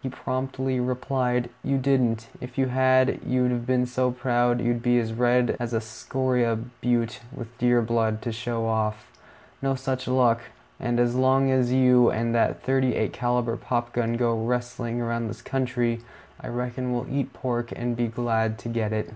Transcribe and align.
He 0.00 0.08
promptly 0.08 0.78
replied, 0.78 1.50
"You 1.64 1.76
didn't; 1.76 2.28
if 2.40 2.56
you 2.56 2.66
had, 2.68 3.18
you'd 3.26 3.50
have 3.50 3.66
been 3.66 3.84
so 3.84 4.12
proud 4.12 4.60
you'd 4.60 4.80
be 4.80 4.96
as 5.00 5.12
red 5.12 5.56
as 5.58 5.72
a 5.72 5.80
scoria 5.80 6.54
butte 6.80 7.18
with 7.34 7.58
deer 7.58 7.82
blood, 7.82 8.22
to 8.22 8.30
show 8.30 8.64
off. 8.66 9.10
No 9.60 9.74
such 9.74 10.06
luck; 10.06 10.40
and 10.78 11.00
as 11.00 11.16
long 11.16 11.50
as 11.50 11.72
you 11.72 12.12
and 12.12 12.32
that 12.32 12.62
thirty 12.62 12.94
eight 12.94 13.12
caliber 13.12 13.56
pop 13.56 13.92
gun 13.92 14.16
go 14.16 14.38
rustling 14.38 15.00
around 15.00 15.26
this 15.26 15.42
country, 15.42 16.00
I 16.40 16.46
reckon 16.46 16.92
we'll 16.92 17.08
eat 17.10 17.32
pork 17.32 17.72
and 17.74 17.96
be 17.96 18.06
glad 18.06 18.58
to 18.60 18.68
get 18.68 18.92
it." 18.92 19.12